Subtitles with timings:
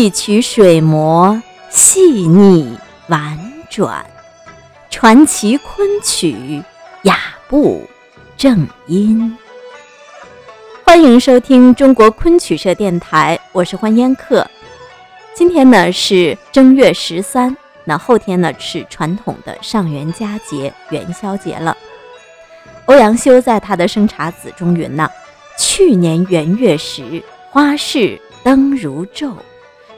[0.00, 2.74] 一曲水磨细腻
[3.08, 3.38] 婉
[3.68, 4.02] 转，
[4.88, 6.62] 传奇昆曲
[7.02, 7.86] 雅步
[8.34, 9.36] 正音。
[10.86, 14.50] 欢迎收听中国昆曲社电台，我是欢烟客。
[15.34, 21.76] 今天呢是正月十三，那后天呢是传统的上元佳节元宵节了。
[22.86, 25.06] 欧阳修在他的《生查子》中云呢
[25.60, 29.34] ：“去年元月时，花市灯如昼，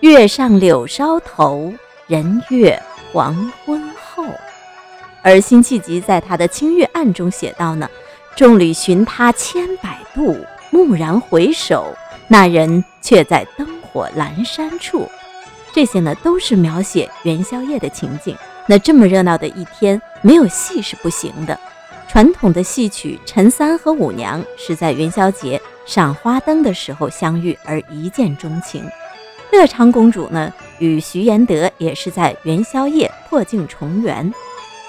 [0.00, 1.72] 月上柳梢头，
[2.06, 2.80] 人月
[3.12, 4.24] 黄昏后。”
[5.22, 7.88] 而辛弃疾在他的《清月案》中写道呢
[8.34, 10.36] ：“众里寻他千百度，
[10.70, 11.94] 蓦然回首，
[12.26, 15.06] 那人却在灯火阑珊处。”
[15.72, 18.34] 这些呢都是描写元宵夜的情景。
[18.66, 21.58] 那这么热闹的一天，没有戏是不行的。
[22.08, 28.84] 传统的戏曲《陈三和五娘》是在元宵节赏花灯的时候相遇而一见钟情，
[29.52, 34.32] 乐昌公主呢与徐延德也是在元宵夜破镜重圆。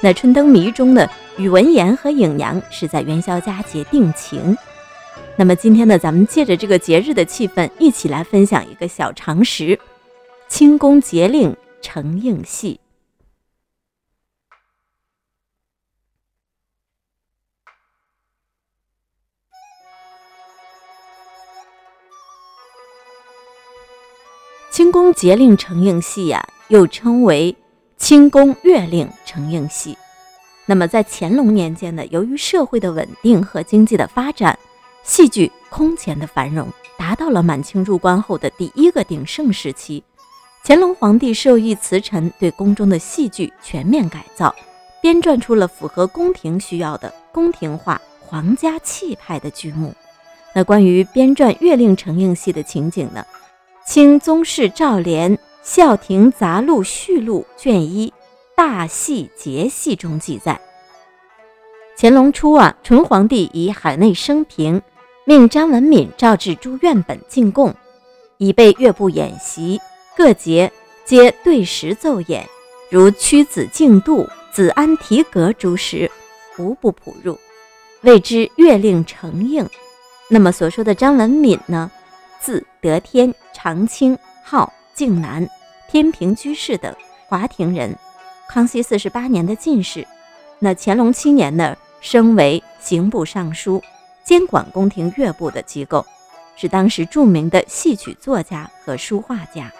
[0.00, 4.56] 那《春灯谜》中呢宇文言和影娘是在元宵佳节定情。
[5.36, 9.78] 那么今天呢，咱们借着这个节日的气氛，一起来分享一个小常识：
[10.48, 12.80] 清宫节令成应戏。
[24.78, 27.56] 清宫节令承应戏呀，又称为
[27.96, 29.98] 清宫月令承应戏。
[30.66, 34.56] 那么在乾隆年间呢，由于社会的稳定和经济的发展，
[35.02, 40.00] 戏剧空前的繁荣，达到了满清入关后的第一个鼎盛时期。
[40.62, 44.54] 乾隆皇帝授意慈臣对宫中的戏剧全面改造，
[45.02, 49.92] 编撰出了符合宫廷需要的宫廷化、皇家气派的剧目。
[50.54, 53.26] 那关于编撰月令承应戏的情景呢？
[53.88, 58.10] 清宗室赵联《孝亭杂录序录》卷一
[58.54, 60.60] 《大戏节戏》中记载：
[61.96, 64.82] 乾隆初啊，纯皇帝以海内升平，
[65.24, 67.74] 命张文敏召至诸院本进贡，
[68.36, 69.80] 以备乐部演习。
[70.14, 70.70] 各节
[71.06, 72.46] 皆对时奏演，
[72.90, 76.10] 如屈子敬度、子安提格诸时，
[76.58, 77.38] 无不谱入，
[78.02, 79.66] 谓之乐令承应。
[80.28, 81.90] 那么所说的张文敏呢？
[82.40, 85.48] 字德天，长清，号靖南，
[85.88, 86.94] 天平居士等，
[87.26, 87.96] 华亭人。
[88.48, 90.06] 康熙四十八年的进士。
[90.58, 93.82] 那乾隆七年呢，升为刑部尚书，
[94.24, 96.04] 监管宫廷乐部的机构，
[96.56, 99.70] 是当时著名的戏曲作家和书画家。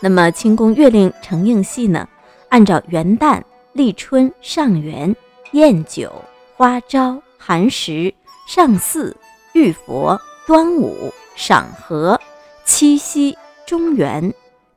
[0.00, 2.08] 那么清宫乐令承应戏呢，
[2.48, 5.14] 按照元旦、立春、上元、
[5.52, 6.12] 宴酒、
[6.56, 8.14] 花朝、寒食、
[8.46, 9.14] 上巳。
[9.52, 12.20] 浴佛、端午、赏荷、
[12.64, 13.36] 七夕、
[13.66, 14.32] 中元、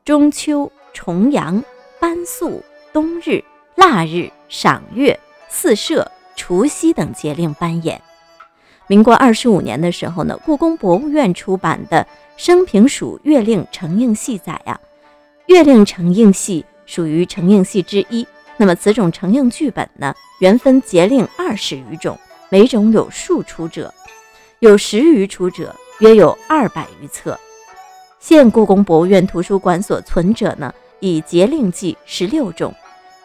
[0.06, 1.64] 中秋、重阳、
[2.00, 3.44] 班宿、冬日、
[3.76, 8.02] 腊日、赏月、四社、除夕等节令班演。
[8.88, 12.04] 民国二十五年的时候呢，故宫博物院出版的
[12.36, 14.80] 《生平署月令承应戏》载呀，
[15.46, 18.28] 月令承应戏属于承应戏之一。
[18.58, 23.94] 那么此种承应剧本呢，原分节令二十余种，每种有数出者。
[24.62, 27.36] 有十余出者，约有二百余册。
[28.20, 32.72] 现故宫博物院图书馆所存者呢，以节令记十六种，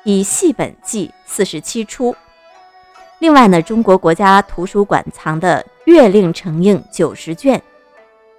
[0.03, 2.17] 以戏本记四十七出。
[3.19, 7.63] 另外呢，中国国家图书馆藏的月令承印九十卷，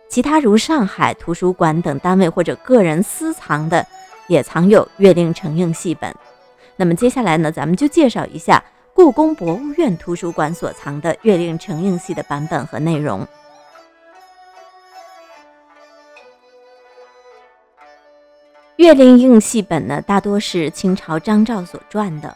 [0.09, 3.85] 其他如上海图书馆等单位或者个人私藏的，
[4.25, 6.11] 也藏有月令承应戏本。
[6.75, 8.63] 那么接下来呢，咱们就介绍一下。
[8.97, 13.27] 故宫博物院图书馆所藏的月令承应戏的版本和内容。
[18.77, 22.35] 月令应戏本呢，大多是清朝张照所撰的，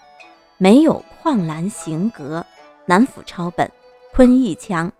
[0.60, 2.46] 没有旷兰行格、
[2.86, 3.68] 南府抄本、
[4.14, 4.92] 昆弋腔。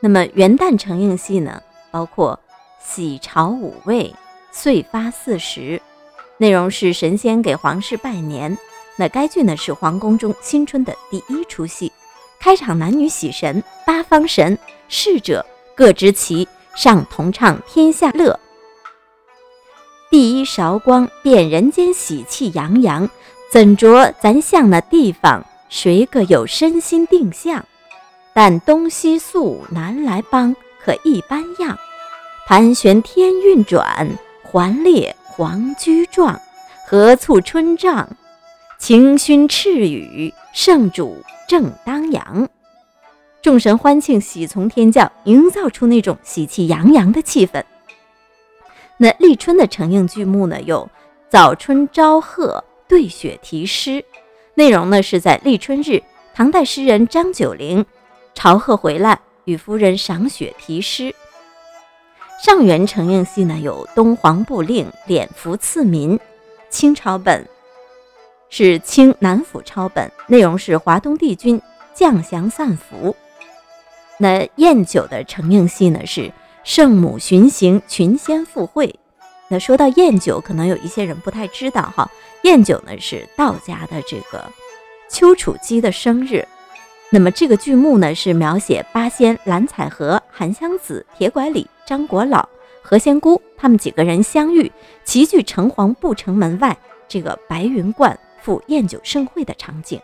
[0.00, 2.38] 那么元旦承应戏呢，包括
[2.78, 4.14] 喜朝五味、
[4.52, 5.80] 岁发四时，
[6.36, 8.54] 内容是神仙给皇室拜年。
[9.00, 11.90] 那该剧呢是皇宫中新春的第一出戏，
[12.38, 14.58] 开场男女喜神，八方神
[14.90, 18.38] 侍者各执旗上同唱天下乐。
[20.10, 23.08] 第一韶光变人间喜气洋洋，
[23.50, 27.64] 怎着咱向那地方谁个有身心定向？
[28.34, 31.78] 但东西宿南来帮可一般样，
[32.46, 34.06] 盘旋天运转，
[34.42, 36.38] 环列皇居状，
[36.86, 38.06] 何促春帐？
[38.80, 42.48] 晴勋赤羽，圣主正当阳，
[43.42, 47.62] 众神欢庆，喜从天降，营造出那种喜气洋洋的气氛。
[48.96, 50.88] 那立春的承应剧目呢，有
[51.28, 53.90] 《早春朝贺对雪题诗》，
[54.54, 57.84] 内容呢是在立春日，唐代诗人张九龄
[58.32, 61.14] 朝贺回来，与夫人赏雪题诗。
[62.42, 66.16] 上元承应戏呢有《东皇布令》《敛服赐民》，
[66.70, 67.46] 清朝本
[68.50, 71.58] 是清南府抄本，内容是华东帝君
[71.94, 73.16] 降降散服。
[74.18, 76.30] 那宴酒的承应戏呢是。
[76.62, 78.94] 圣母巡行，群仙赴会。
[79.48, 82.08] 那说到宴酒，可能有一些人不太知道哈。
[82.42, 84.44] 宴酒呢是道家的这个
[85.08, 86.46] 丘处机的生日。
[87.08, 92.46] 那么这个剧目呢是描写八仙蓝采和、韩湘子、铁拐李、张果老、
[92.82, 94.70] 何仙姑他们几个人相遇，
[95.02, 96.76] 齐聚城隍不城门外
[97.08, 100.00] 这个白云观赴宴酒盛会的场景。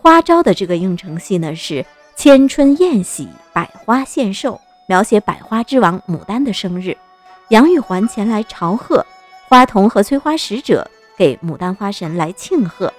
[0.00, 1.84] 花招的这个应承戏呢是
[2.16, 4.60] 千春宴喜，百花献寿。
[4.86, 6.94] 描写百花之王牡丹的生日，
[7.48, 9.02] 杨玉环前来朝贺，
[9.48, 10.86] 花童和催花使者
[11.16, 12.92] 给牡丹花神来庆贺。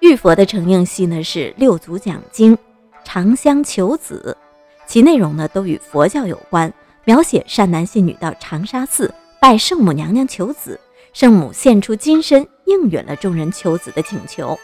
[0.00, 2.58] 玉佛的承应戏呢是六祖讲经，
[3.04, 4.36] 长香求子，
[4.84, 6.72] 其内容呢都与佛教有关，
[7.04, 10.80] 描写善男信女到长沙寺拜圣母娘娘求子，
[11.16, 14.54] 圣母现出金身应允了众人求子的请求。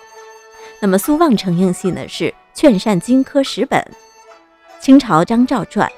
[0.83, 3.83] 那么苏望承应戏呢是劝善经科十本。
[4.79, 5.91] 清朝张照传，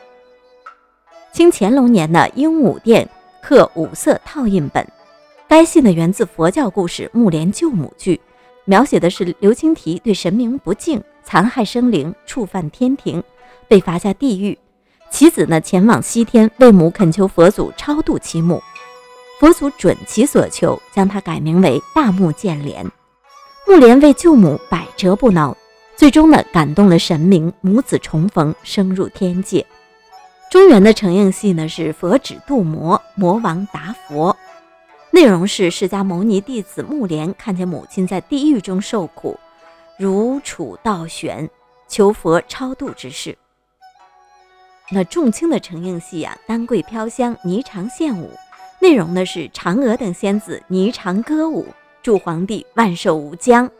[1.32, 3.08] 清乾隆年的鹦鹉殿
[3.42, 4.86] 刻五色套印本。
[5.48, 8.14] 该戏呢源自佛教故事《木莲救母剧》，
[8.64, 13.20] 描写的是刘青提对神明不敬，残害生灵，触犯天庭，
[13.66, 14.56] 被罚下地狱。
[15.10, 18.62] 其子呢前往西天为母恳求佛祖超度其母，
[19.40, 22.84] 佛祖准其所求，将他改名为大木建莲。
[23.66, 25.56] 木莲为救母百折不挠。
[25.96, 29.64] 最终呢，感动了神明，母子重逢，升入天界。
[30.50, 34.36] 中原的承应戏呢，是佛指度魔，魔王答佛。
[35.10, 39.38] 内容是释迦牟尼弟子木莲看见母亲在地狱中受苦，
[39.96, 41.48] 如处倒悬，
[41.88, 43.38] 求佛超度之事。
[44.90, 48.30] 那重青的承应戏啊，丹桂飘香，霓裳献舞。
[48.84, 51.66] 内容呢是嫦娥等仙子霓裳歌舞，
[52.02, 53.70] 祝皇帝万寿无疆。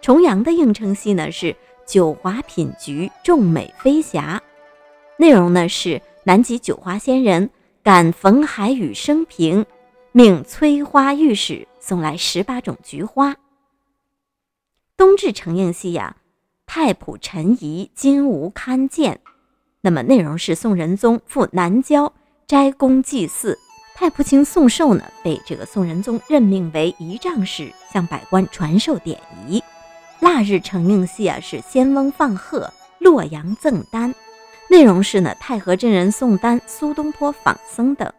[0.00, 4.40] 重阳的应承戏呢是九华品菊，众美飞霞。
[5.16, 7.50] 内容呢是南极九华仙人
[7.82, 9.66] 感逢海雨生平，
[10.12, 13.34] 命催花御史送来十八种菊花。
[14.96, 16.14] 冬至承应戏呀，
[16.64, 19.18] 太仆陈仪金吾堪见。
[19.80, 22.12] 那么内容是宋仁宗赴南郊
[22.46, 23.58] 斋宫祭祀，
[23.94, 29.62] 太仆卿宋寿呢被这个宋仁宗任命为仪仗使，向百官传授典仪。
[30.20, 34.14] 腊日承应戏啊，是仙翁放鹤，洛阳赠丹。
[34.68, 38.10] 内容是呢，太和真人送丹，苏东坡访僧等。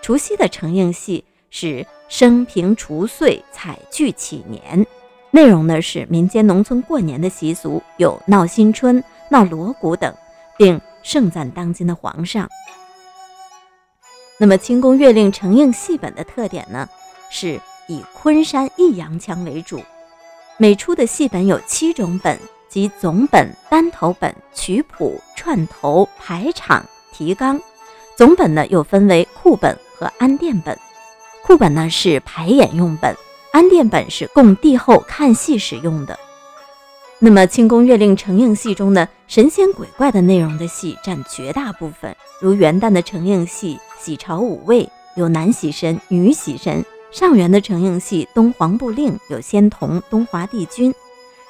[0.00, 4.86] 除夕的承应戏是生平除岁，彩聚启年。
[5.30, 10.12] 内容呢是民间农村过年的习俗，有闹新春、闹锣鼓等，
[10.56, 12.48] 并盛赞当今的皇上。
[14.40, 16.88] 那么清宫月令承应戏本的特点呢，
[17.28, 19.82] 是以昆山益阳腔为主。
[20.58, 27.60] 每出的戏本有七种本，即总本、单头本、曲谱、串头、排场、提纲。
[28.16, 30.78] 总本呢又分为库本和安殿本。
[31.42, 33.16] 库本呢是排演用本，
[33.52, 36.16] 安殿本是供帝后看戏使用的。
[37.20, 46.84] 那么清宫月令承应戏中呢，神仙鬼怪的内容的戏占绝大部分，如元旦的承应戏喜朝五位，有男喜神、女喜神。
[47.10, 50.94] 上元的承应戏《东皇布令》有仙童东华帝君，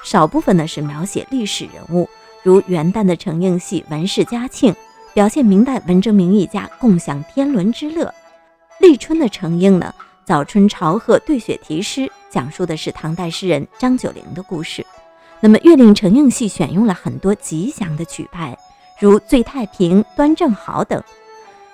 [0.03, 2.09] 少部分呢是描写历史人物，
[2.43, 4.73] 如元旦的承应戏《文氏嘉庆》，
[5.13, 8.15] 表现明代文征明一家共享天伦之乐。
[8.81, 9.93] 立春的承应呢，
[10.25, 14.87] 《早春朝贺对雪题诗》讲述的是唐代诗人张九龄的故事。
[15.40, 18.59] 那么月令承应戏选用了很多吉祥的曲牌，
[18.99, 21.02] 如醉太平、端正好等，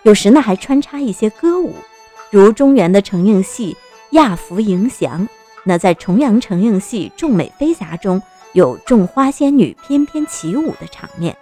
[0.03, 1.75] 有时呢还穿插一些歌舞。
[2.31, 3.75] 如中原的承应戏
[4.11, 5.23] 《亚服迎祥》，
[5.65, 8.21] 那在重阳承应戏《众美飞霞》中
[8.53, 11.35] 有众花仙女翩翩起舞的场面。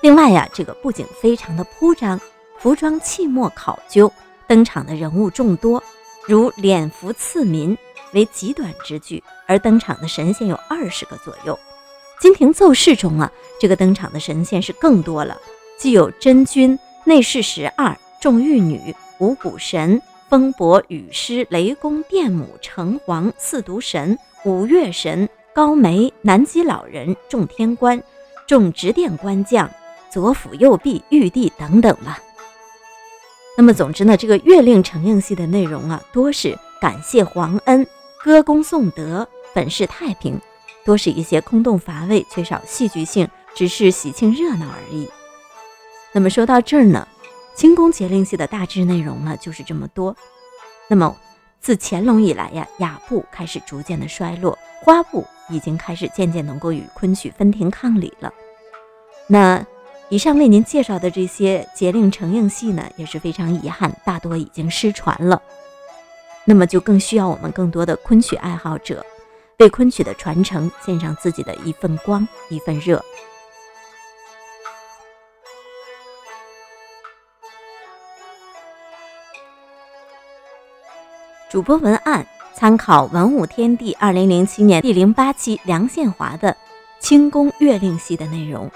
[0.00, 2.20] 另外呀，这个布景非常的铺张，
[2.58, 4.12] 服装气墨考究，
[4.46, 5.82] 登场的人物众多，
[6.26, 7.76] 如脸服赐民
[8.14, 11.58] 为极短之句，而登场的神仙有二十个左右。
[12.20, 13.30] 金庭奏事中啊，
[13.60, 15.36] 这个登场的神仙是更多了，
[15.78, 18.94] 既有真君、内侍十二、众玉女。
[19.20, 28.02] 五谷神、风伯、雨师、雷公、电母、城隍、四毒神、五岳神、高梅、南极老人、众天官、
[28.44, 29.70] 众执殿官将、
[30.10, 32.18] 左辅右弼、玉帝等等吧。
[33.56, 37.86] 那么总之呢，这个月令承应戏的内容啊，多是感谢皇恩、
[38.24, 40.40] 歌功颂德、本是太平，
[40.82, 45.06] 多是一些空洞乏味、缺少戏剧性，只是喜庆热闹而已。
[46.10, 47.06] 那么说到这儿呢，
[47.54, 50.16] 清宫节令戏的大致内容呢就是这么多。
[50.88, 51.14] 那么
[51.60, 58.32] 自乾隆以来呀，雅部开始逐渐的衰落，花部已经开始渐渐能够与昆曲分庭抗礼了。
[59.26, 59.62] 那
[60.08, 65.42] 以上为您介绍的这些节令承应戏呢，也是非常遗憾，大多已经失传了。
[66.46, 69.04] 那么就更需要我们更多的昆曲爱好者，
[69.58, 73.02] 为昆曲的传承献上自己的一份光，一份热。
[81.50, 86.54] 主播文案参考《文武天地》二零零七年第零八期梁宪华的
[86.98, 88.70] 清宫月令戏的内容。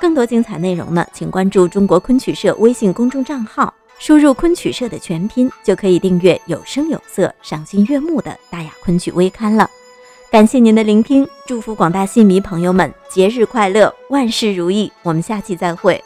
[0.00, 9.68] 更多精彩内容呢，请关注中国昆曲社微信公众账号，输入“昆曲社”的全拼，就可以订阅有声有色、赏心悦目的大雅昆曲微刊了。
[10.30, 14.92] 感谢您的聆听，祝福广大戏迷朋友们节日快乐，万事如意。
[15.02, 16.02] 我们下期再会。